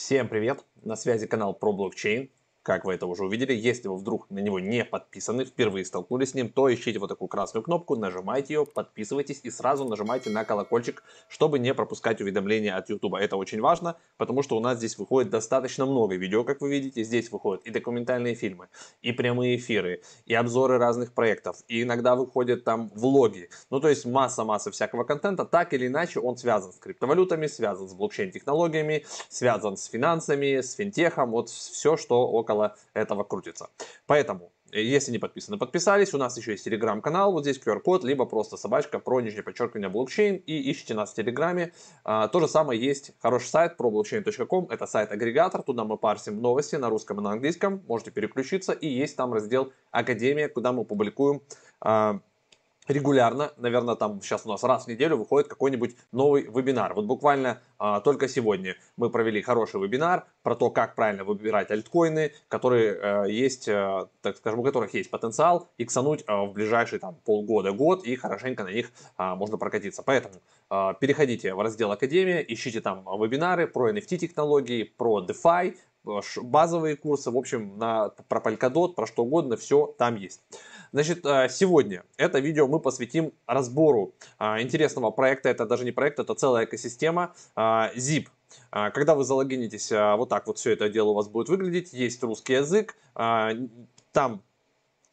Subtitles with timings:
[0.00, 0.64] Всем привет!
[0.82, 2.30] На связи канал про блокчейн
[2.62, 3.54] как вы это уже увидели.
[3.54, 7.28] Если вы вдруг на него не подписаны, впервые столкнулись с ним, то ищите вот такую
[7.28, 12.90] красную кнопку, нажимайте ее, подписывайтесь и сразу нажимайте на колокольчик, чтобы не пропускать уведомления от
[12.90, 13.14] YouTube.
[13.14, 17.02] Это очень важно, потому что у нас здесь выходит достаточно много видео, как вы видите.
[17.02, 18.68] Здесь выходят и документальные фильмы,
[19.02, 23.48] и прямые эфиры, и обзоры разных проектов, и иногда выходят там влоги.
[23.70, 25.44] Ну, то есть масса-масса всякого контента.
[25.44, 31.30] Так или иначе он связан с криптовалютами, связан с блокчейн-технологиями, связан с финансами, с финтехом,
[31.30, 33.68] вот все, что около около этого крутится.
[34.06, 36.14] Поэтому, э, если не подписаны, подписались.
[36.14, 40.36] У нас еще есть телеграм-канал, вот здесь QR-код, либо просто собачка про нижнее подчеркивание блокчейн
[40.36, 41.72] и ищите нас в телеграме.
[42.04, 46.76] А, то же самое есть хороший сайт про blockchain.com, это сайт-агрегатор, туда мы парсим новости
[46.76, 51.42] на русском и на английском, можете переключиться, и есть там раздел Академия, куда мы публикуем
[51.80, 52.20] а,
[52.90, 56.94] регулярно, наверное, там сейчас у нас раз в неделю выходит какой-нибудь новый вебинар.
[56.94, 62.32] Вот буквально а, только сегодня мы провели хороший вебинар про то, как правильно выбирать альткоины,
[62.48, 67.16] которые а, есть, а, так скажем, у которых есть потенциал иксануть а, в ближайшие там
[67.24, 70.02] полгода-год и хорошенько на них а, можно прокатиться.
[70.02, 70.34] Поэтому
[70.68, 75.76] а, переходите в раздел Академия, ищите там вебинары про NFT технологии, про DeFi,
[76.42, 80.40] базовые курсы, в общем, на, про Polkadot, про что угодно, все там есть.
[80.92, 85.48] Значит, э, сегодня это видео мы посвятим разбору а, интересного проекта.
[85.48, 88.26] Это даже не проект, это целая экосистема а, Zip.
[88.72, 91.92] А, когда вы залогинитесь, вот так вот все это дело у вас будет выглядеть.
[91.92, 94.42] Есть русский язык, там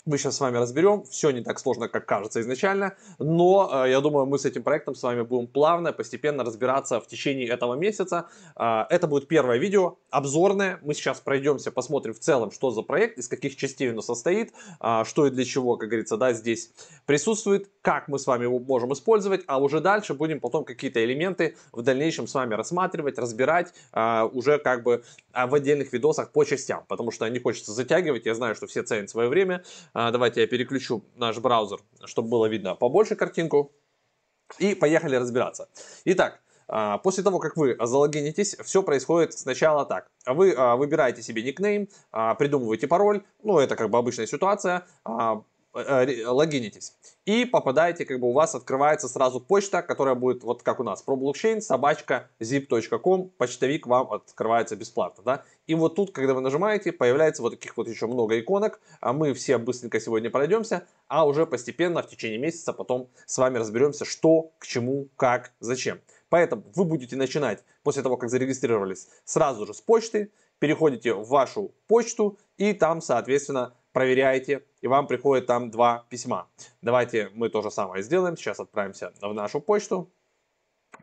[0.07, 1.03] мы сейчас с вами разберем.
[1.03, 4.95] Все не так сложно, как кажется изначально, но э, я думаю, мы с этим проектом
[4.95, 8.29] с вами будем плавно, постепенно разбираться в течение этого месяца.
[8.55, 10.79] Э, это будет первое видео, обзорное.
[10.81, 15.03] Мы сейчас пройдемся, посмотрим в целом, что за проект, из каких частей он состоит, э,
[15.05, 16.71] что и для чего, как говорится, да, здесь
[17.05, 21.57] присутствует, как мы с вами его можем использовать, а уже дальше будем потом какие-то элементы
[21.73, 26.85] в дальнейшем с вами рассматривать, разбирать э, уже как бы в отдельных видосах по частям,
[26.87, 28.25] потому что не хочется затягивать.
[28.25, 32.45] Я знаю, что все ценят свое время, а, давайте я переключу наш браузер, чтобы было
[32.45, 33.71] видно побольше картинку.
[34.59, 35.67] И поехали разбираться.
[36.05, 40.11] Итак, а, После того, как вы залогинитесь, все происходит сначала так.
[40.25, 41.89] Вы а, выбираете себе никнейм,
[42.37, 44.85] придумываете пароль, ну это как бы обычная ситуация,
[46.27, 46.93] логинитесь.
[47.25, 51.01] И попадаете, как бы у вас открывается сразу почта, которая будет вот как у нас,
[51.01, 56.91] про блокчейн, собачка, zip.com, почтовик вам открывается бесплатно, да, и вот тут, когда вы нажимаете,
[56.91, 61.45] появляется вот таких вот еще много иконок, а мы все быстренько сегодня пройдемся, а уже
[61.45, 65.99] постепенно в течение месяца потом с вами разберемся, что, к чему, как, зачем.
[66.29, 71.71] Поэтому вы будете начинать после того, как зарегистрировались, сразу же с почты, переходите в вашу
[71.87, 76.47] почту и там, соответственно, проверяете, и вам приходит там два письма.
[76.83, 78.37] Давайте мы то же самое сделаем.
[78.37, 80.07] Сейчас отправимся в нашу почту.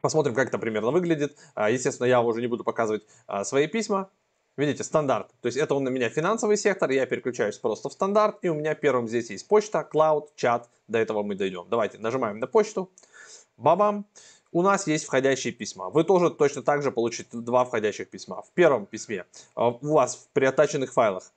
[0.01, 1.37] Посмотрим, как это примерно выглядит.
[1.57, 4.11] А, естественно, я уже не буду показывать а, свои письма.
[4.57, 5.33] Видите, стандарт.
[5.41, 8.77] То есть это у меня финансовый сектор, я переключаюсь просто в стандарт, и у меня
[8.77, 10.71] первым здесь есть почта, клауд, чат.
[10.87, 11.67] До этого мы дойдем.
[11.69, 12.93] Давайте нажимаем на почту.
[13.57, 14.07] Бабам.
[14.53, 15.91] У нас есть входящие письма.
[15.91, 18.43] Вы тоже точно так же получите два входящих письма.
[18.43, 19.25] В первом письме
[19.57, 21.33] а, у вас в приотаченных файлах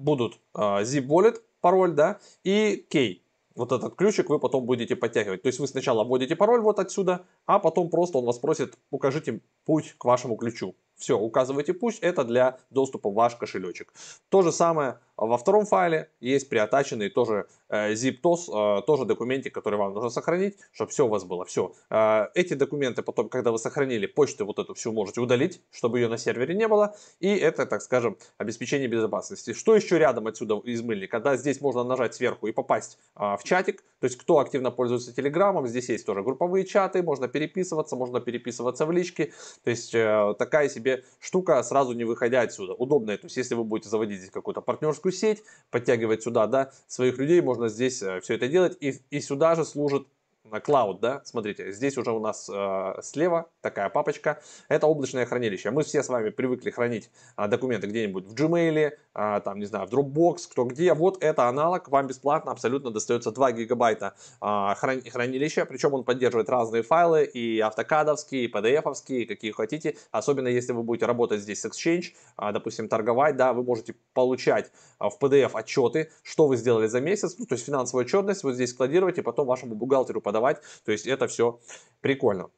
[0.00, 3.20] будут э, zip wallet пароль, да, и key.
[3.54, 5.42] Вот этот ключик вы потом будете подтягивать.
[5.42, 9.40] То есть вы сначала вводите пароль вот отсюда, а потом просто он вас просит, укажите
[9.64, 10.74] путь к вашему ключу.
[11.00, 13.92] Все, указывайте путь, это для доступа в ваш кошелечек.
[14.28, 19.78] То же самое во втором файле есть приотаченный тоже э, zip-tos, э, тоже документик, который
[19.78, 21.44] вам нужно сохранить, чтобы все у вас было.
[21.44, 21.74] Все.
[21.90, 26.08] Э, эти документы потом, когда вы сохранили, почту вот эту всю можете удалить, чтобы ее
[26.08, 26.96] на сервере не было.
[27.20, 29.52] И это, так скажем, обеспечение безопасности.
[29.52, 31.18] Что еще рядом отсюда из мыльника?
[31.18, 33.82] Когда здесь можно нажать сверху и попасть в чатик.
[34.00, 38.86] То есть, кто активно пользуется телеграммом, здесь есть тоже групповые чаты, можно переписываться, можно переписываться
[38.86, 39.32] в личке.
[39.64, 40.89] То есть, такая себе
[41.20, 42.74] штука, сразу не выходя отсюда.
[42.74, 43.16] Удобная.
[43.16, 47.18] То есть, если вы будете заводить здесь какую-то партнерскую партнерскую сеть, подтягивать сюда, да, своих
[47.18, 48.76] людей, можно здесь э, все это делать.
[48.80, 50.06] И, и сюда же служит
[50.48, 55.70] Cloud, да, смотрите, здесь уже у нас э, слева такая папочка, это облачное хранилище.
[55.70, 59.86] Мы все с вами привыкли хранить э, документы где-нибудь в Gmail, э, там, не знаю,
[59.86, 60.94] в Dropbox, кто где.
[60.94, 66.48] Вот это аналог, вам бесплатно абсолютно достается 2 гигабайта э, хран хранилища, причем он поддерживает
[66.48, 69.96] разные файлы, и автокадовские, и PDF-овские, какие хотите.
[70.10, 74.72] Особенно если вы будете работать здесь с Exchange, э, допустим, торговать, да, вы можете получать
[75.00, 78.54] э, в PDF отчеты, что вы сделали за месяц, ну, то есть финансовую отчетность вы
[78.54, 80.62] здесь складируете, и потом вашему бухгалтеру подавать.
[80.84, 81.60] То есть это все
[82.00, 82.50] прикольно.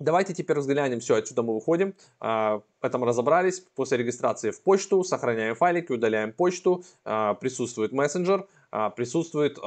[0.00, 5.56] Давайте теперь взглянем, все, отсюда мы выходим, а, этом разобрались, после регистрации в почту, сохраняем
[5.56, 9.58] файлики, удаляем почту, а, присутствует мессенджер, а, присутствует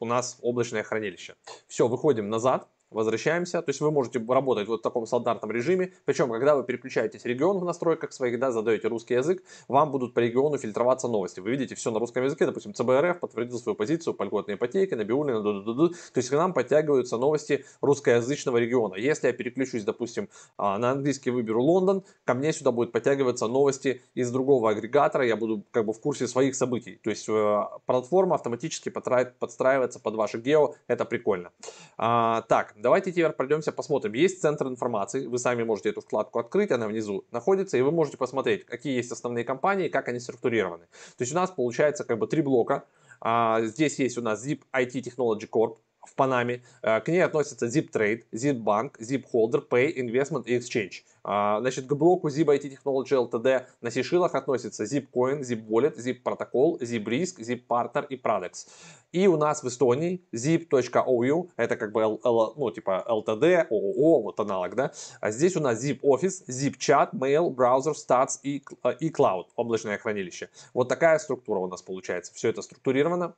[0.00, 1.34] у нас облачное хранилище.
[1.66, 3.62] Все, выходим назад, возвращаемся.
[3.62, 5.92] То есть вы можете работать вот в таком стандартном режиме.
[6.04, 10.20] Причем, когда вы переключаетесь регион в настройках своих, да, задаете русский язык, вам будут по
[10.20, 11.40] региону фильтроваться новости.
[11.40, 15.40] Вы видите все на русском языке, допустим, ЦБРФ подтвердил свою позицию по льготной ипотеке, Набиулина,
[15.40, 15.88] ду -ду -ду -ду.
[15.88, 18.94] то есть к нам подтягиваются новости русскоязычного региона.
[18.94, 24.02] Если я переключусь, допустим, а, на английский выберу Лондон, ко мне сюда будут подтягиваться новости
[24.14, 27.00] из другого агрегатора, я буду как бы в курсе своих событий.
[27.02, 31.50] То есть э, платформа автоматически подстраивается под ваше гео, это прикольно.
[31.96, 34.12] А, так, Давайте теперь пройдемся, посмотрим.
[34.12, 38.18] Есть центр информации, вы сами можете эту вкладку открыть, она внизу находится, и вы можете
[38.18, 40.84] посмотреть, какие есть основные компании, как они структурированы.
[41.16, 42.84] То есть у нас получается как бы три блока.
[43.22, 46.62] А, здесь есть у нас Zip IT Technology Corp, в Панаме.
[46.82, 51.02] Э, к ней относятся Zip Trade, Zip Bank, Zip Holder, Pay, Investment и Exchange.
[51.22, 55.96] А, значит, к блоку Zip IT Technology Ltd на Сейшилах относятся Zip Coin, Zip Wallet,
[55.96, 58.66] Zip Protocol, Zip Risk, Zip Partner и Products.
[59.14, 64.22] И у нас в Эстонии zip.ou, это как бы L, L, ну, типа LTD, OOO,
[64.22, 64.92] вот аналог, да.
[65.20, 68.56] А здесь у нас Zip Office, Zip Chat, Mail, Browser, Stats и,
[68.98, 70.48] и Cloud, облачное хранилище.
[70.74, 72.34] Вот такая структура у нас получается.
[72.34, 73.36] Все это структурировано.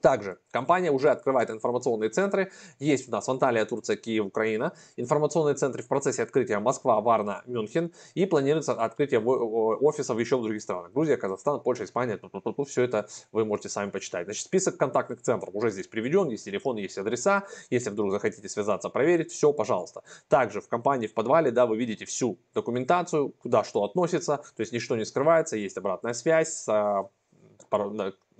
[0.00, 2.50] Также компания уже открывает информационные центры.
[2.78, 4.72] Есть у нас Анталия, Турция, Киев, Украина.
[4.96, 7.92] Информационные центры в процессе открытия Москва, Варна, Мюнхен.
[8.14, 10.92] И планируется открытие офисов еще в других странах.
[10.92, 12.16] Грузия, Казахстан, Польша, Испания.
[12.16, 14.24] Ту -ту -ту все это вы можете сами почитать.
[14.24, 16.28] Значит, список контактных центров уже здесь приведен.
[16.28, 17.46] Есть телефон, есть адреса.
[17.70, 20.02] Если вдруг захотите связаться, проверить, все, пожалуйста.
[20.28, 24.38] Также в компании в подвале, да, вы видите всю документацию, куда что относится.
[24.56, 25.56] То есть ничто не скрывается.
[25.56, 26.66] Есть обратная связь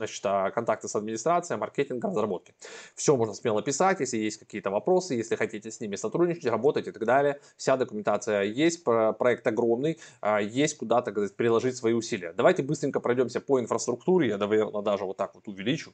[0.00, 2.54] значит, а, контакты с администрацией, маркетинг, разработки.
[2.94, 6.92] Все можно смело писать, если есть какие-то вопросы, если хотите с ними сотрудничать, работать и
[6.92, 7.40] так далее.
[7.56, 12.32] Вся документация есть, проект огромный, а, есть куда, так сказать, приложить свои усилия.
[12.32, 15.92] Давайте быстренько пройдемся по инфраструктуре, я, наверное, даже вот так вот увеличу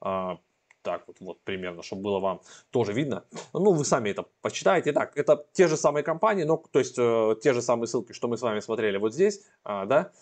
[0.00, 0.38] а,
[0.82, 3.24] так вот, вот примерно, чтобы было вам тоже видно.
[3.52, 4.92] Ну, вы сами это почитаете.
[4.92, 8.28] Так, это те же самые компании, но, то есть, э, те же самые ссылки, что
[8.28, 10.12] мы с вами смотрели вот здесь, э, да,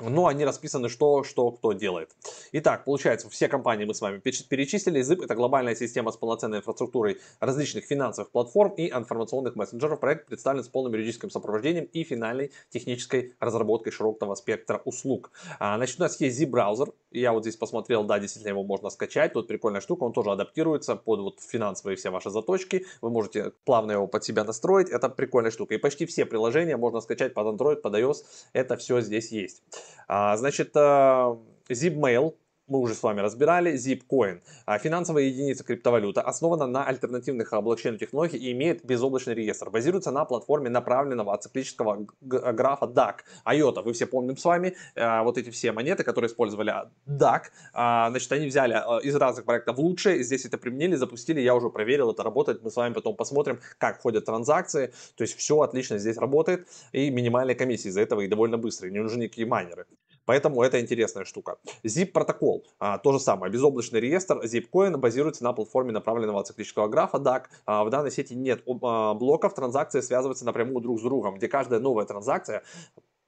[0.00, 2.10] но они расписаны, что, что кто делает.
[2.52, 5.00] Итак, получается, все компании мы с вами перечислили.
[5.00, 10.00] Zip– это глобальная система с полноценной инфраструктурой различных финансовых платформ и информационных мессенджеров.
[10.00, 15.30] Проект представлен с полным юридическим сопровождением и финальной технической разработкой широкого спектра услуг.
[15.58, 16.92] А, значит, у нас есть Zip-браузер.
[17.10, 19.32] Я вот здесь посмотрел, да, действительно его можно скачать.
[19.32, 22.86] Тут прикольная штука, он тоже адаптируется под вот финансовые все ваши заточки.
[23.00, 24.88] Вы можете плавно его под себя настроить.
[24.90, 25.74] Это прикольная штука.
[25.74, 28.24] И почти все приложения можно скачать под Android, под iOS.
[28.52, 29.62] Это все здесь есть.
[30.08, 31.36] А, значит, э,
[31.68, 32.34] Zipmail
[32.70, 34.40] мы уже с вами разбирали, Zipcoin.
[34.64, 39.70] А финансовая единица криптовалюта основана на альтернативных блокчейн технологиях и имеет безоблачный реестр.
[39.70, 43.16] Базируется на платформе направленного ациклического графа DAC.
[43.44, 46.72] IOTA, вы все помним с вами, э, вот эти все монеты, которые использовали
[47.06, 51.54] DAC, а, значит, они взяли э, из разных проектов лучшие, здесь это применили, запустили, я
[51.54, 55.60] уже проверил, это работает, мы с вами потом посмотрим, как ходят транзакции, то есть все
[55.60, 59.86] отлично здесь работает, и минимальные комиссии из-за этого и довольно быстрые, не нужны никакие майнеры.
[60.30, 61.56] Поэтому это интересная штука.
[61.82, 63.52] Zip протокол, а, то же самое.
[63.52, 67.46] Безоблачный реестр Zipcoin базируется на платформе направленного циклического графа DAC.
[67.66, 71.80] А, в данной сети нет а, блоков, транзакции связываются напрямую друг с другом, где каждая
[71.80, 72.62] новая транзакция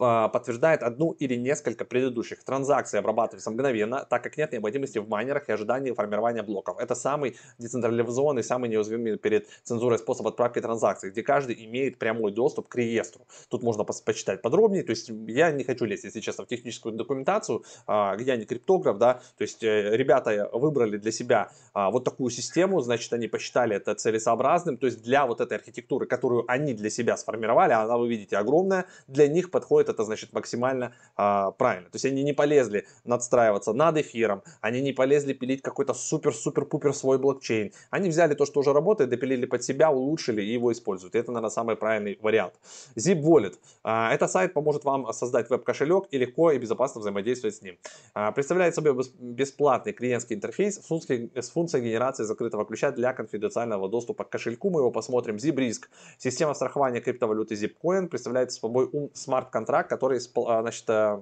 [0.03, 2.43] подтверждает одну или несколько предыдущих.
[2.45, 6.79] Транзакции обрабатываются мгновенно, так как нет необходимости в майнерах и ожидании формирования блоков.
[6.79, 12.69] Это самый децентрализованный, самый неуязвимый перед цензурой способ отправки транзакций, где каждый имеет прямой доступ
[12.69, 13.27] к реестру.
[13.49, 17.65] Тут можно почитать подробнее, то есть я не хочу лезть, если честно, в техническую документацию,
[17.87, 22.31] а, я не криптограф, да, то есть э, ребята выбрали для себя а, вот такую
[22.31, 26.91] систему, значит, они посчитали это целесообразным, то есть для вот этой архитектуры, которую они для
[26.91, 31.89] себя сформировали, она, вы видите, огромная, для них подходит это значит максимально а, правильно.
[31.91, 37.19] То есть они не полезли надстраиваться над эфиром, они не полезли пилить какой-то супер-супер-пупер свой
[37.19, 37.73] блокчейн.
[37.91, 41.15] Они взяли то, что уже работает, допилили под себя, улучшили и его используют.
[41.15, 42.55] Это, наверное, самый правильный вариант.
[42.97, 43.55] Zip Wallet.
[43.83, 47.79] А, это сайт поможет вам создать веб-кошелек и легко и безопасно взаимодействовать с ним.
[48.15, 53.89] А, представляет собой бесплатный клиентский интерфейс с функцией, с функцией генерации закрытого ключа для конфиденциального
[53.89, 54.71] доступа к кошельку.
[54.71, 55.37] Мы его посмотрим.
[55.37, 55.83] ZipRisk.
[56.19, 61.21] Система страхования криптовалюты Zipcoin представляет собой смарт-контракт который а, значит, э,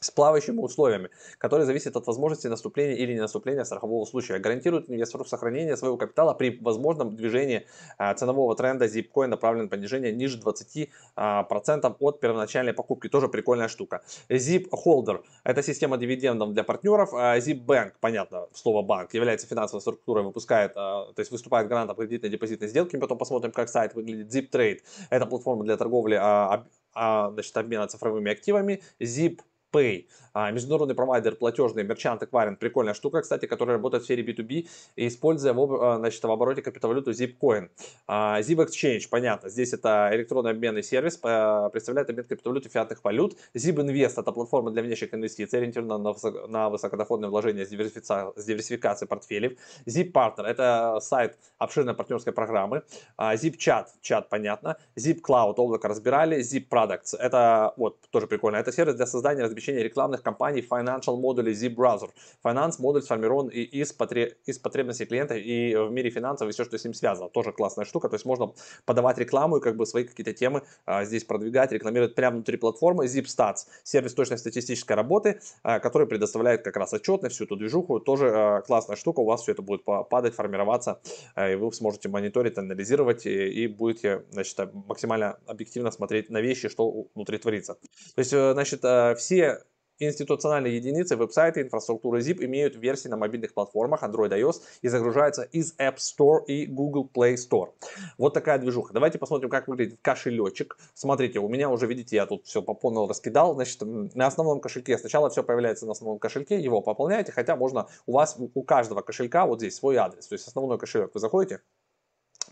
[0.00, 4.38] с плавающими условиями, которые зависят от возможности наступления или не наступления страхового случая.
[4.38, 7.66] Гарантирует инвестору сохранение своего капитала при возможном движении
[7.98, 13.08] а, ценового тренда Zipcoin направлен на понижение ниже 20% а, от первоначальной покупки.
[13.08, 14.02] Тоже прикольная штука.
[14.30, 17.12] Zip Holder– это система дивидендов для партнеров.
[17.12, 22.68] Zip Bank, понятно, слово банк, является финансовой структурой, выпускает, то есть выступает гарантом кредитной депозитной
[22.68, 22.96] сделки.
[22.96, 24.34] Потом посмотрим, как сайт выглядит.
[24.34, 24.78] Zip Trade–
[25.10, 28.82] это платформа для торговли а, значит, обмена цифровыми активами.
[29.00, 29.40] Zip
[29.72, 30.06] Pay.
[30.32, 32.56] А, международный провайдер платежный Merchant Acquiring.
[32.56, 37.10] Прикольная штука, кстати, которая работает в сфере B2B, используя в, а, значит, в обороте криптовалюту
[37.10, 37.68] Zipcoin.
[38.06, 43.36] А, Zip Exchange, понятно, здесь это электронный обменный сервис, представляет обмен криптовалюты фиатных валют.
[43.54, 48.32] Zip Invest это платформа для внешних инвестиций, ориентирована на, высоко, на высокодоходные вложения с, диверсификацией,
[48.36, 49.58] с диверсификацией портфелей.
[49.86, 52.82] Zip Partner это сайт обширной партнерской программы.
[53.18, 54.76] Zip Chat, чат понятно.
[54.96, 56.38] Zip Cloud, облако разбирали.
[56.40, 61.52] Zip Products, это вот тоже прикольно, это сервис для создания размещения рекламных кампаний Financial модулей
[61.54, 62.10] Z-Browser.
[62.44, 64.34] Finance модуль сформирован из, потреб...
[64.46, 67.28] из потребностей клиента и в мире финансов и все, что с ним связано.
[67.28, 68.08] Тоже классная штука.
[68.08, 68.52] То есть можно
[68.86, 73.04] подавать рекламу и как бы свои какие-то темы а, здесь продвигать, рекламировать прямо внутри платформы.
[73.04, 78.00] ZipStats, сервис точной статистической работы, а, который предоставляет как раз отчетность, всю эту движуху.
[78.00, 79.20] Тоже а, классная штука.
[79.20, 81.00] У вас все это будет падать, формироваться,
[81.34, 86.68] а, и вы сможете мониторить, анализировать и, и будете значит, максимально объективно смотреть на вещи,
[86.68, 87.74] что внутри творится.
[88.14, 89.49] То есть, э, значит, э, все
[90.00, 95.74] институциональные единицы, веб-сайты, инфраструктуры ZIP имеют версии на мобильных платформах Android iOS и загружаются из
[95.78, 97.68] App Store и Google Play Store.
[98.18, 98.92] Вот такая движуха.
[98.92, 100.76] Давайте посмотрим, как выглядит кошелечек.
[100.94, 103.54] Смотрите, у меня уже, видите, я тут все пополнил, раскидал.
[103.54, 108.12] Значит, на основном кошельке сначала все появляется на основном кошельке, его пополняете, хотя можно у
[108.12, 110.26] вас, у каждого кошелька вот здесь свой адрес.
[110.26, 111.60] То есть основной кошелек вы заходите,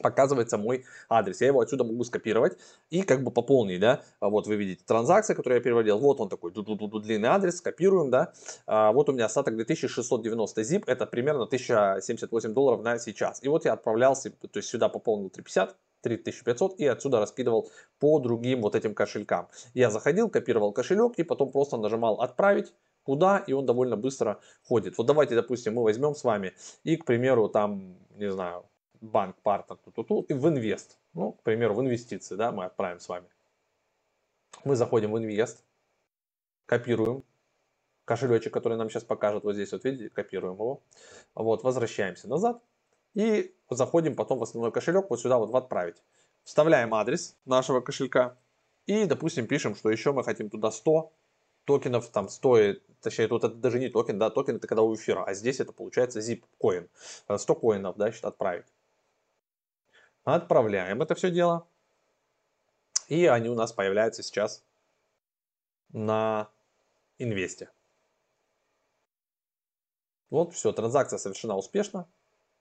[0.02, 1.40] показывается мой адрес.
[1.40, 2.58] Я его отсюда могу скопировать
[2.90, 4.02] и как бы пополнить, да.
[4.20, 5.98] А вот вы видите транзакции, которые я переводил.
[5.98, 8.32] Вот он такой длинный адрес, скопируем, да.
[8.66, 13.42] А вот у меня остаток 2690 zip, это примерно 1078 долларов на сейчас.
[13.42, 18.62] И вот я отправлялся, то есть сюда пополнил 350, 3500 и отсюда раскидывал по другим
[18.62, 19.48] вот этим кошелькам.
[19.74, 24.98] Я заходил, копировал кошелек и потом просто нажимал отправить куда, и он довольно быстро ходит.
[24.98, 26.52] Вот давайте, допустим, мы возьмем с вами
[26.84, 28.66] и, к примеру, там, не знаю,
[29.00, 30.98] банк, партнер, ту-ту-ту, и в инвест.
[31.14, 33.26] Ну, к примеру, в инвестиции, да, мы отправим с вами.
[34.64, 35.64] Мы заходим в инвест,
[36.66, 37.24] копируем
[38.04, 40.82] кошелечек, который нам сейчас покажет, вот здесь вот видите, копируем его.
[41.34, 42.62] Вот, возвращаемся назад
[43.14, 46.02] и заходим потом в основной кошелек, вот сюда вот в отправить.
[46.42, 48.38] Вставляем адрес нашего кошелька
[48.86, 51.12] и, допустим, пишем, что еще мы хотим туда 100
[51.66, 55.24] токенов, там 100, точнее, тут это даже не токен, да, токен это когда у эфира,
[55.24, 56.88] а здесь это получается ZIBB coin,
[57.36, 58.66] 100 коинов, да, значит, отправить.
[60.24, 61.66] Отправляем это все дело.
[63.08, 64.64] И они у нас появляются сейчас
[65.90, 66.50] на
[67.18, 67.70] инвесте.
[70.30, 72.06] Вот, все, транзакция совершена успешно.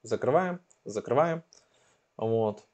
[0.01, 1.43] Закрываем, закрываем.
[2.15, 2.65] Вот.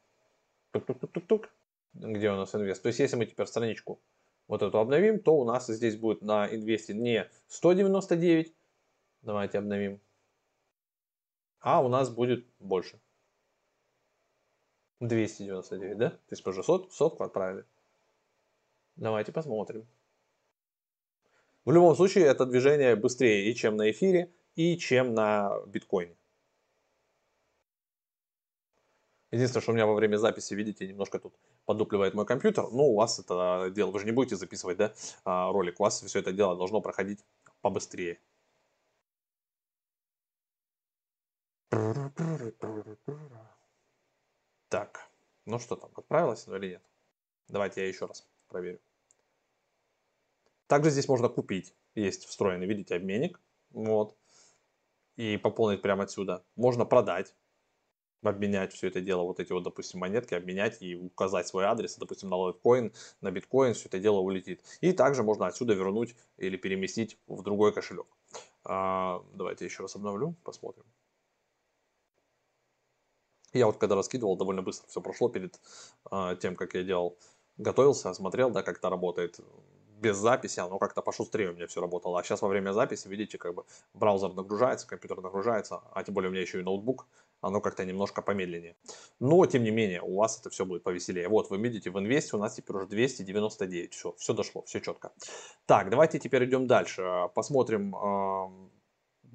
[0.72, 1.50] Тук-тук-тук-тук.
[1.94, 2.82] Где у нас инвест?
[2.82, 4.00] То есть, если мы теперь страничку
[4.48, 8.54] вот эту обновим, то у нас здесь будет на инвесте не 199.
[9.22, 10.02] Давайте обновим.
[11.60, 13.00] А у нас будет больше.
[15.08, 16.10] 299, да?
[16.10, 17.66] То есть мы уже сот, сотку отправили.
[18.96, 19.88] Давайте посмотрим.
[21.66, 26.16] В любом случае, это движение быстрее и чем на эфире, и чем на биткоине.
[29.32, 31.34] Единственное, что у меня во время записи, видите, немножко тут
[31.66, 32.66] подупливает мой компьютер.
[32.72, 34.94] Но у вас это дело, вы же не будете записывать да,
[35.26, 37.26] а, ролик, у вас все это дело должно проходить
[37.62, 38.20] побыстрее.
[44.74, 45.08] Так,
[45.46, 46.84] ну что там, отправилось или нет?
[47.48, 48.80] Давайте я еще раз проверю.
[50.66, 51.76] Также здесь можно купить.
[51.94, 53.40] Есть встроенный, видите, обменник.
[53.70, 54.18] Вот.
[55.16, 56.44] И пополнить прямо отсюда.
[56.56, 57.36] Можно продать
[58.24, 62.30] обменять все это дело, вот эти вот, допустим, монетки, обменять и указать свой адрес, допустим,
[62.30, 64.64] на лайткоин, на биткоин, все это дело улетит.
[64.82, 68.08] И также можно отсюда вернуть или переместить в другой кошелек.
[68.64, 70.86] А, давайте еще раз обновлю, посмотрим.
[73.54, 75.60] Я вот когда раскидывал, довольно быстро все прошло перед
[76.12, 77.18] э, тем, как я делал,
[77.58, 79.40] готовился, осмотрел, да, как это работает
[80.04, 82.20] без записи, оно как-то пошустрее у меня все работало.
[82.20, 86.30] А сейчас во время записи, видите, как бы браузер нагружается, компьютер нагружается, а тем более
[86.30, 87.08] у меня еще и ноутбук,
[87.42, 88.76] оно как-то немножко помедленнее.
[89.20, 91.28] Но, тем не менее, у вас это все будет повеселее.
[91.30, 93.94] Вот, вы видите, в инвесте у нас теперь уже 299.
[93.94, 95.12] Все, все дошло, все четко.
[95.66, 97.30] Так, давайте теперь идем дальше.
[97.34, 97.96] Посмотрим,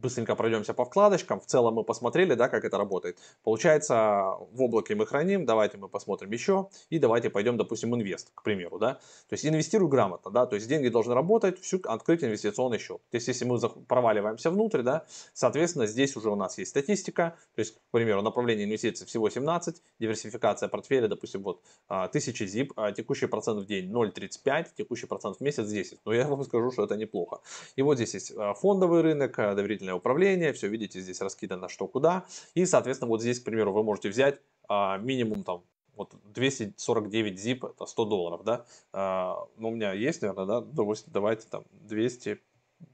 [0.00, 1.40] быстренько пройдемся по вкладочкам.
[1.40, 3.18] В целом мы посмотрели, да, как это работает.
[3.42, 6.68] Получается, в облаке мы храним, давайте мы посмотрим еще.
[6.90, 8.94] И давайте пойдем, допустим, инвест, к примеру, да.
[9.28, 13.00] То есть инвестирую грамотно, да, то есть деньги должны работать, всю открыть инвестиционный счет.
[13.10, 17.60] То есть если мы проваливаемся внутрь, да, соответственно, здесь уже у нас есть статистика, то
[17.60, 23.26] есть, к примеру, направление инвестиций всего 17, диверсификация портфеля, допустим, вот 1000 ZIP, а текущий
[23.26, 26.00] процент в день 0,35, текущий процент в месяц 10.
[26.04, 27.40] Но я вам скажу, что это неплохо.
[27.76, 31.68] И вот здесь есть а, фондовый рынок, а, доверительный дополнительное управление, все видите, здесь раскидано
[31.68, 32.24] что куда.
[32.54, 35.62] И, соответственно, вот здесь, к примеру, вы можете взять а, минимум там
[35.96, 38.64] Вот 249 zip это 100 долларов, да?
[38.92, 40.60] А, ну, у меня есть, наверное, да?
[40.60, 42.38] Допустим, давайте там 200,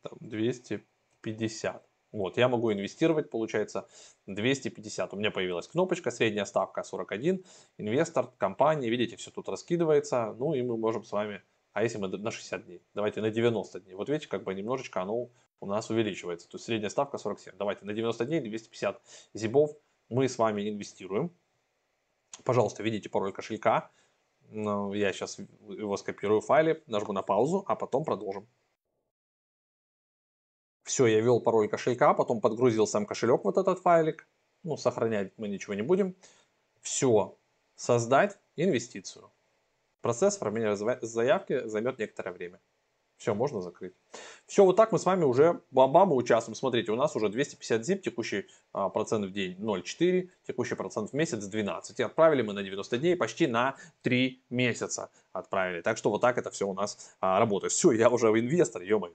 [0.03, 1.83] там, 250.
[2.13, 3.87] Вот, я могу инвестировать, получается,
[4.27, 5.15] 250.
[5.15, 7.45] У меня появилась кнопочка, средняя ставка 41,
[7.79, 12.09] инвестор, компания, видите, все тут раскидывается, ну и мы можем с вами, а если мы
[12.09, 15.29] на 60 дней, давайте на 90 дней, вот видите, как бы немножечко оно
[15.61, 19.01] у нас увеличивается, то есть средняя ставка 47, давайте на 90 дней 250
[19.35, 19.71] зибов
[20.09, 21.31] мы с вами инвестируем,
[22.45, 23.91] пожалуйста, видите пароль кошелька,
[24.51, 28.47] ну, я сейчас его скопирую в файле, нажму на паузу, а потом продолжим.
[30.85, 34.29] Все, я ввел пароль кошелька, потом подгрузил сам кошелек, вот этот файлик.
[34.63, 36.15] Ну, сохранять мы ничего не будем.
[36.81, 37.37] Все,
[37.75, 39.31] создать инвестицию.
[40.03, 42.61] Процесс оформления заявки займет некоторое время.
[43.17, 43.95] Все, можно закрыть.
[44.47, 46.55] Все, вот так мы с вами уже бам-бам участвуем.
[46.55, 51.13] Смотрите, у нас уже 250 zip, текущий а, процент в день 0,4, текущий процент в
[51.15, 51.99] месяц 12.
[51.99, 55.83] И отправили мы на 90 дней почти на 3 месяца отправили.
[55.83, 57.73] Так что вот так это все у нас а, работает.
[57.73, 59.13] Все, я уже инвестор, ё-моё.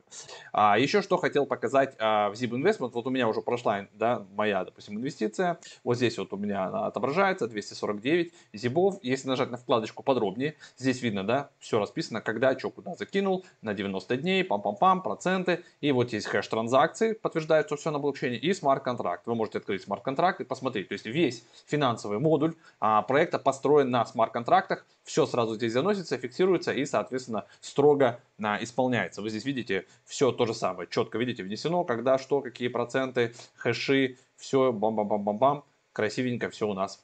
[0.51, 2.91] А, еще что хотел показать а, в Zip Investment.
[2.93, 5.59] Вот у меня уже прошла да, моя, допустим, инвестиция.
[5.83, 8.99] Вот здесь вот у меня она отображается, 249 зибов.
[9.01, 13.73] Если нажать на вкладочку подробнее, здесь видно, да, все расписано, когда, что, куда закинул, на
[13.73, 15.63] 90 дней, пам-пам-пам, проценты.
[15.81, 19.25] И вот есть хэш транзакции, подтверждает, что все на блокчейне, и смарт-контракт.
[19.25, 20.89] Вы можете открыть смарт-контракт и посмотреть.
[20.89, 24.85] То есть весь финансовый модуль а, проекта построен на смарт-контрактах.
[25.03, 29.21] Все сразу здесь заносится фиксируется, и, соответственно, строго а, исполняется.
[29.21, 34.17] Вы здесь видите все то же самое, четко видите, внесено, когда, что, какие проценты, хэши,
[34.35, 37.03] все бам-бам-бам-бам-бам, красивенько все у нас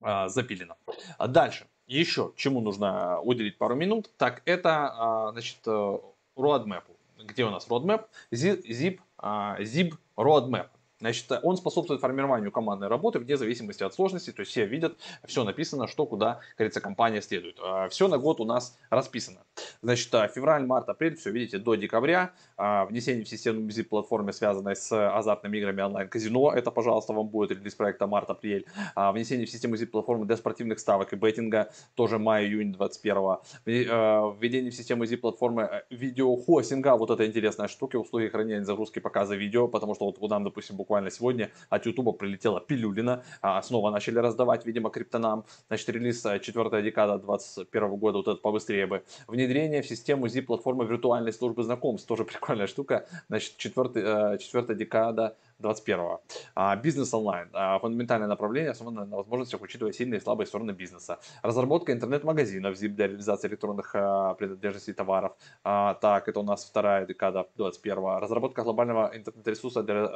[0.00, 0.76] а, запилено.
[1.18, 5.98] А дальше, еще чему нужно уделить пару минут, так это, а, значит, э,
[6.36, 6.84] roadmap.
[7.18, 8.06] Где у нас roadmap?
[8.32, 10.68] Zip, а, zip roadmap.
[11.00, 15.44] Значит, он способствует формированию командной работы вне зависимости от сложности, то есть все видят, все
[15.44, 17.58] написано, что куда, как говорится, компания следует.
[17.62, 19.40] А, все на год у нас расписано.
[19.82, 22.32] Значит, а, февраль, март, апрель, все видите, до декабря.
[22.56, 27.50] А, внесение в систему BZ платформы, связанной с азартными играми онлайн-казино, это, пожалуйста, вам будет
[27.50, 28.66] релиз проекта март-апрель.
[28.94, 34.74] Внесение в систему BZ платформы для спортивных ставок и беттинга, тоже май-июнь 21 Введение в
[34.74, 39.94] систему BZ платформы э, видеохостинга, вот это интересная штука, услуги хранения, загрузки, показа видео, потому
[39.94, 44.90] что вот нам, допустим, буквально сегодня от YouTube прилетела пилюлина, а, снова начали раздавать, видимо,
[44.90, 45.44] криптонам.
[45.68, 49.02] Значит, релиз 4 э, декада 2021 года, вот это побыстрее бы.
[49.26, 53.06] Внедрение в систему Z-платформы виртуальной службы знакомств, тоже прикольная штука.
[53.28, 56.18] Значит, 4, 4 э, декада 21.
[56.54, 57.48] А, бизнес онлайн.
[57.52, 61.18] А, фундаментальное направление, основано на возможностях, учитывая сильные и слабые стороны бизнеса.
[61.42, 65.32] Разработка интернет-магазинов ZIP для реализации электронных а, принадлежностей товаров.
[65.62, 67.96] Так, это у нас вторая декада 21.
[68.18, 70.06] Разработка глобального интернет-ресурса для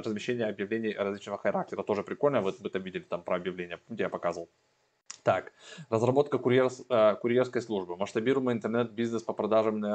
[0.00, 1.82] размещения объявлений различного характера.
[1.82, 4.48] Тоже прикольно, вы, там видели там про объявления, я показывал.
[5.24, 5.52] Так,
[5.88, 9.88] разработка курьерс, э, курьерской службы, масштабируемый интернет-бизнес по продажам э,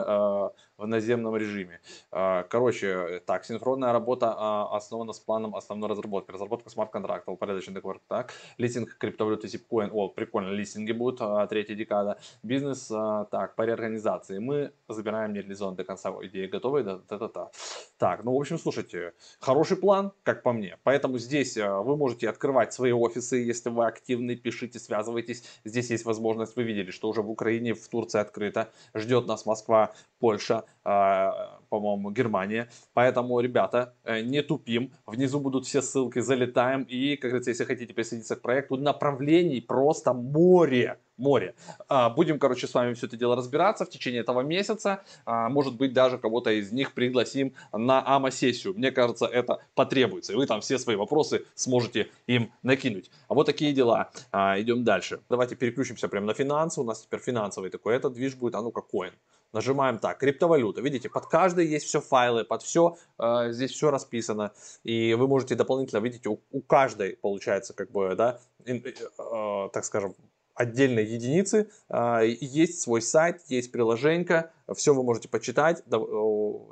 [0.76, 1.82] в наземном режиме.
[2.12, 6.32] Э, короче, так, синхронная работа э, основана с планом основной разработки.
[6.32, 8.34] Разработка смарт-контрактов, упорядоченный договор, так.
[8.58, 12.18] Листинг криптовалюты Zipcoin, о, прикольно, листинги будут, э, третья декада.
[12.42, 14.40] Бизнес, э, так, по реорганизации.
[14.40, 17.52] Мы забираем нереализованные до конца идеи готовые, да, да, да, да.
[18.00, 20.80] Так, ну, в общем, слушайте, хороший план, как по мне.
[20.82, 25.44] Поэтому здесь э, вы можете открывать свои офисы, если вы активны, пишите, связывайтесь подписывайтесь.
[25.64, 28.72] Здесь есть возможность, вы видели, что уже в Украине, в Турции открыто.
[28.94, 31.32] Ждет нас Москва, Польша, э,
[31.70, 32.70] по-моему, Германия.
[32.94, 34.92] Поэтому, ребята, э, не тупим.
[35.06, 36.84] Внизу будут все ссылки, залетаем.
[36.84, 41.54] И, как говорится, если хотите присоединиться к проекту, направлений просто море море.
[41.88, 45.04] А, будем, короче, с вами все это дело разбираться в течение этого месяца.
[45.26, 48.74] А, может быть, даже кого-то из них пригласим на АМА-сессию.
[48.74, 50.34] Мне кажется, это потребуется.
[50.34, 53.12] И вы там все свои вопросы сможете им накинуть.
[53.28, 54.10] А вот такие дела.
[54.32, 55.20] А, идем дальше.
[55.30, 56.82] Давайте переключимся прямо на финансы.
[56.82, 57.96] У нас теперь финансовый такой.
[57.96, 59.14] Этот движ будет, а ну-ка, коин.
[59.52, 60.82] Нажимаем так, криптовалюта.
[60.82, 61.26] Видите, под
[61.60, 64.52] каждой есть все файлы, под все, э, здесь все расписано.
[64.84, 69.84] И вы можете дополнительно, видите, у, у каждой получается, как бы, да, э, э, так
[69.86, 70.16] скажем,
[70.56, 71.70] отдельной единицы.
[71.90, 75.84] А, есть свой сайт, есть приложение, все вы можете почитать.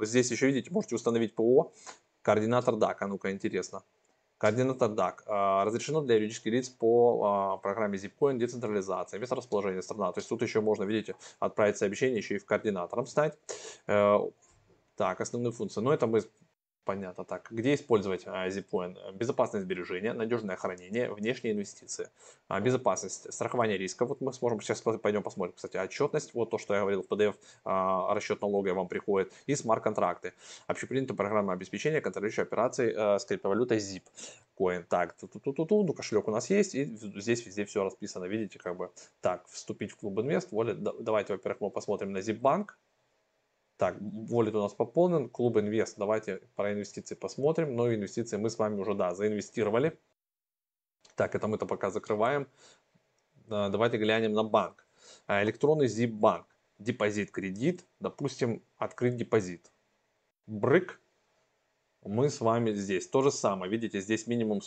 [0.02, 1.72] Здесь еще видите, можете установить ПО.
[2.22, 3.84] Координатор DAC, а ну-ка интересно.
[4.38, 5.14] Координатор DAC.
[5.26, 10.12] А, разрешено для юридических лиц по а, программе Zipcoin децентрализация, месторасположение страна.
[10.12, 13.38] То есть тут еще можно, видите, отправить сообщение еще и в координатором стать.
[14.98, 15.80] Так, основные функции.
[15.80, 16.22] Но это мы
[16.88, 17.26] Понятно.
[17.26, 18.48] Так, где использовать а?
[19.12, 22.10] Безопасное сбережение, надежное хранение, внешние инвестиции.
[22.48, 24.06] А, безопасность, страхование риска.
[24.06, 26.34] Вот мы сможем сейчас пойдем посмотрим, кстати, отчетность.
[26.34, 29.34] Вот то, что я говорил PDF, а, расчет налога вам приходит.
[29.48, 30.32] И смарт-контракты.
[30.68, 34.04] Общепринятая программа обеспечения, контролирующая операции а, с криптовалютой ZIP.
[34.58, 34.86] Coin.
[34.88, 38.28] Так, ту -ту -ту -ту ну кошелек у нас есть, и здесь везде все расписано,
[38.30, 38.92] видите, как бы.
[39.20, 40.76] Так, вступить в клуб инвест, wallet.
[41.02, 42.68] Давайте, во-первых, мы посмотрим на ZipBank.
[43.78, 47.76] Так, волит у нас пополнен, клуб инвест, давайте про инвестиции посмотрим.
[47.76, 50.00] Но инвестиции мы с вами уже, да, заинвестировали.
[51.16, 52.48] Так, это мы-то пока закрываем.
[53.50, 54.88] А, давайте глянем на банк.
[55.28, 56.48] А, электронный ZIP банк.
[56.80, 59.72] Депозит, кредит, допустим, открыть депозит.
[60.48, 61.00] Брык.
[62.04, 63.08] Мы с вами здесь.
[63.08, 64.62] То же самое, видите, здесь минимум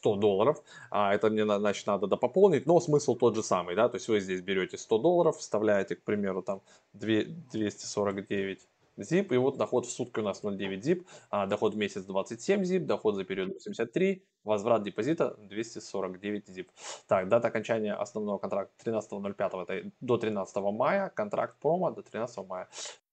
[0.00, 3.96] 100 долларов, а это мне значит надо допополнить, но смысл тот же самый, да, то
[3.96, 6.62] есть вы здесь берете 100 долларов, вставляете, к примеру, там
[6.94, 7.08] 2,
[7.52, 12.04] 249 zip, и вот доход в сутки у нас 0,9 zip, а доход в месяц
[12.04, 16.68] 27 zip, доход за период 83, возврат депозита 249 zip.
[17.06, 22.68] Так, дата окончания основного контракта 13.05, это до 13 мая, контракт промо до 13 мая.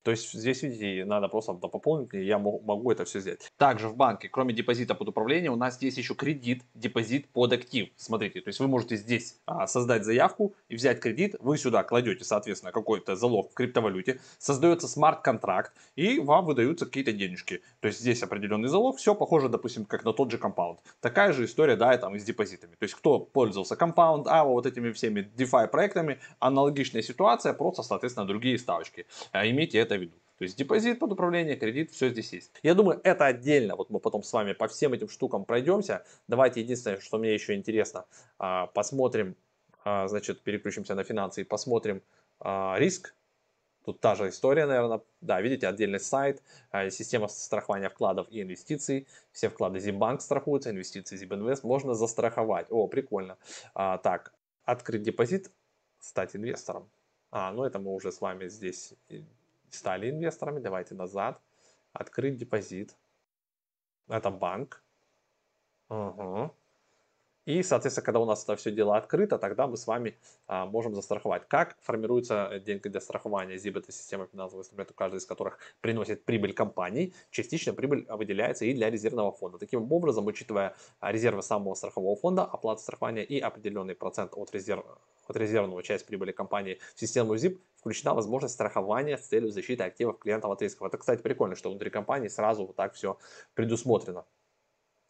[0.07, 3.51] То есть здесь, видите, надо просто пополнить, и я могу это все сделать.
[3.57, 7.89] Также в банке, кроме депозита под управление, у нас есть еще кредит, депозит под актив.
[7.97, 12.23] Смотрите, то есть вы можете здесь а, создать заявку и взять кредит, вы сюда кладете,
[12.23, 17.61] соответственно, какой-то залог в криптовалюте, создается смарт-контракт, и вам выдаются какие-то денежки.
[17.81, 20.79] То есть здесь определенный залог, все похоже, допустим, как на тот же компаунд.
[21.01, 22.75] Такая же история, да, и там и с депозитами.
[22.79, 28.25] То есть кто пользовался компаунд, а вот этими всеми DeFi проектами, аналогичная ситуация, просто, соответственно,
[28.25, 29.05] другие ставочки.
[29.33, 30.17] А, имейте это виду.
[30.37, 32.51] То есть депозит под управление, кредит, все здесь есть.
[32.61, 33.75] Я думаю, это отдельно.
[33.75, 36.05] Вот мы потом с вами по всем этим штукам пройдемся.
[36.27, 38.05] Давайте единственное, что мне еще интересно,
[38.37, 39.35] а, посмотрим,
[39.83, 42.03] а, значит, переключимся на финансы и посмотрим
[42.39, 43.15] а, риск.
[43.83, 45.01] Тут та же история, наверное.
[45.21, 46.43] Да, видите, отдельный сайт,
[46.89, 49.07] система страхования вкладов и инвестиций.
[49.31, 52.67] Все вклады Zimbank страхуются, инвестиции ZibInvest можно застраховать.
[52.69, 53.37] О, прикольно.
[53.73, 54.33] так,
[54.65, 55.51] открыть депозит,
[55.99, 56.89] стать инвестором.
[57.31, 58.93] А, ну это мы уже с вами здесь
[59.77, 61.41] стали инвесторами, давайте назад,
[61.93, 62.97] открыть депозит,
[64.09, 64.83] это банк,
[65.89, 66.51] угу.
[67.47, 70.93] И, соответственно, когда у нас это все дело открыто, тогда мы с вами а, можем
[70.93, 71.47] застраховать.
[71.47, 73.55] Как формируются деньги для страхования?
[73.55, 77.13] ZIB– это система финансовых инструментов, каждый из которых приносит прибыль компании.
[77.31, 79.59] Частично прибыль выделяется и для резервного фонда.
[79.59, 84.83] Таким образом, учитывая резервы самого страхового фонда, оплату страхования и определенный процент от, резерв,
[85.25, 90.19] от резервного часть прибыли компании в систему ZIP, включена возможность страхования с целью защиты активов
[90.19, 90.87] клиентов от рисков.
[90.89, 93.17] Это, кстати, прикольно, что внутри компании сразу вот так все
[93.53, 94.25] предусмотрено.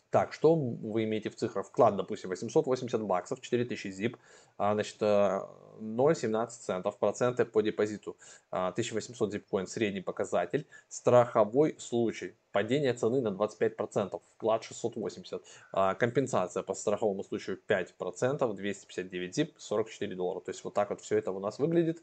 [0.10, 1.68] Так, что вы имеете в цифрах?
[1.68, 4.18] Вклад, допустим, 880 баксов, 4000 zip,
[4.58, 8.16] а, значит, 0,17 э, центов, проценты по депозиту,
[8.52, 10.66] 1800 а, zip средний показатель.
[10.88, 15.44] Страховой случай, падение цены на 25%, вклад 680,
[15.74, 20.40] а, компенсация по страховому случаю 5%, 259 zip, 44 доллара.
[20.40, 22.02] То есть вот так вот все это у нас выглядит.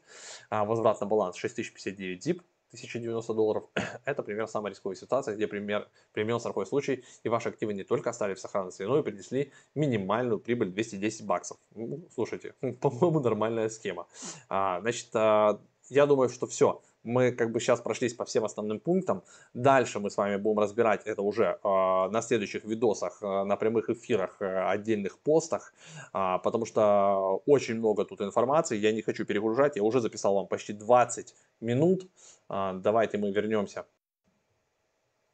[0.51, 3.69] Возврат на баланс 6059 zip, 1090 долларов.
[4.05, 8.09] Это пример самой рисковой ситуации, где пример, применен страховой случай, и ваши активы не только
[8.09, 11.57] остались в сохранности, но и принесли минимальную прибыль 210 баксов.
[11.75, 14.07] Ну, слушайте, по-моему, нормальная схема.
[14.49, 18.79] А, значит, а, я думаю, что все мы как бы сейчас прошлись по всем основным
[18.79, 19.23] пунктам.
[19.53, 23.89] Дальше мы с вами будем разбирать это уже э, на следующих видосах, э, на прямых
[23.89, 25.73] эфирах, э, отдельных постах,
[26.13, 30.47] э, потому что очень много тут информации, я не хочу перегружать, я уже записал вам
[30.47, 32.07] почти 20 минут.
[32.49, 33.85] Э, давайте мы вернемся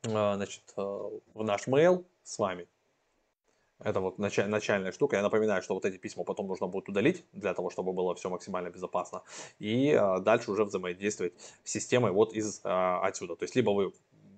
[0.04, 0.82] э, значит, э,
[1.34, 2.68] в наш mail с вами.
[3.84, 5.16] Это вот началь, начальная штука.
[5.16, 8.30] Я напоминаю, что вот эти письма потом нужно будет удалить, для того, чтобы было все
[8.30, 9.24] максимально безопасно.
[9.60, 13.36] И а, дальше уже взаимодействовать с системой вот из а, отсюда.
[13.36, 13.94] То есть, либо вы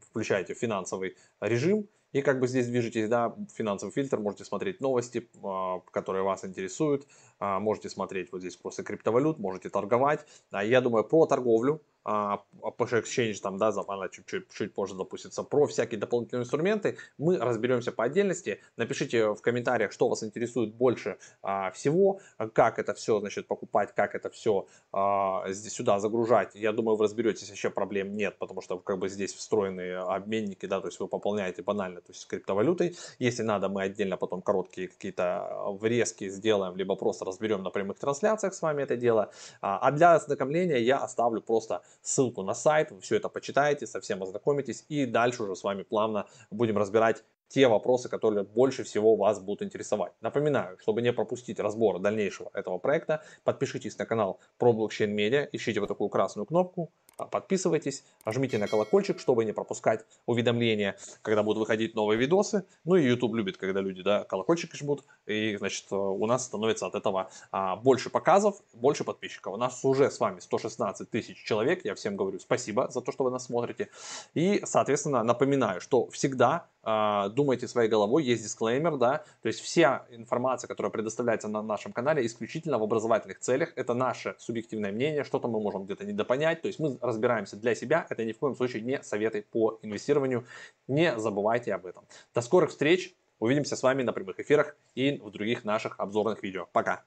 [0.10, 5.80] включаете финансовый режим, и как бы здесь движетесь, да, финансовый фильтр, можете смотреть новости, а,
[5.92, 7.08] которые вас интересуют,
[7.40, 10.26] можете смотреть вот здесь курсы криптовалют, можете торговать.
[10.52, 16.00] Я думаю, про торговлю Apache Exchange, там, да, она чуть-чуть чуть позже запустится, про всякие
[16.00, 18.60] дополнительные инструменты, мы разберемся по отдельности.
[18.78, 22.20] Напишите в комментариях, что вас интересует больше а, всего,
[22.54, 26.56] как это все, значит, покупать, как это все а, сюда загружать.
[26.56, 30.82] Я думаю, вы разберетесь, вообще проблем нет, потому что как бы здесь встроенные обменники, да,
[30.82, 32.98] то есть вы пополняете банально, то есть криптовалютой.
[33.20, 38.54] Если надо, мы отдельно потом короткие какие-то врезки сделаем, либо просто разберем на прямых трансляциях
[38.54, 39.32] с вами это дело.
[39.62, 45.06] А для ознакомления я оставлю просто ссылку на сайт, все это почитаете, совсем ознакомитесь и
[45.06, 50.14] дальше уже с вами плавно будем разбирать те вопросы, которые больше всего вас будут интересовать.
[50.22, 55.80] Напоминаю, чтобы не пропустить разбор дальнейшего этого проекта, подпишитесь на канал про блокчейн медиа, ищите
[55.80, 61.60] вот такую красную кнопку, а, подписывайтесь, нажмите на колокольчик, чтобы не пропускать уведомления, когда будут
[61.60, 62.66] выходить новые видосы.
[62.86, 66.96] Ну и YouTube любит, когда люди да, колокольчик жмут, и значит у нас становится от
[66.96, 69.54] этого а, больше показов, больше подписчиков.
[69.54, 73.24] У нас уже с вами 116 тысяч человек, я всем говорю спасибо за то, что
[73.24, 73.90] вы нас смотрите.
[74.34, 80.68] И, соответственно, напоминаю, что всегда думайте своей головой, есть дисклеймер, да, то есть вся информация,
[80.68, 85.60] которая предоставляется на нашем канале, исключительно в образовательных целях, это наше субъективное мнение, что-то мы
[85.62, 89.02] можем где-то недопонять, то есть мы разбираемся для себя, это ни в коем случае не
[89.02, 90.46] советы по инвестированию,
[90.88, 92.06] не забывайте об этом.
[92.34, 96.68] До скорых встреч, увидимся с вами на прямых эфирах и в других наших обзорных видео.
[96.72, 97.04] Пока!